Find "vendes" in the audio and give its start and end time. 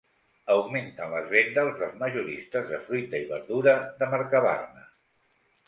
1.33-1.75